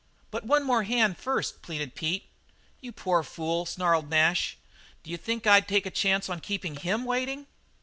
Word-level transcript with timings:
"But 0.31 0.45
one 0.47 0.63
more 0.63 0.81
hand 0.81 1.19
first," 1.19 1.61
pleaded 1.61 1.93
Pete. 1.93 2.25
"You 2.79 2.91
poor 2.91 3.21
fool," 3.21 3.67
snarled 3.67 4.09
Nash, 4.09 4.57
"d'you 5.03 5.15
think 5.15 5.45
I'll 5.45 5.61
take 5.61 5.85
a 5.85 5.91
chance 5.91 6.27
on 6.27 6.39
keepin' 6.39 6.77
him 6.77 7.05
waiting?" 7.05 7.45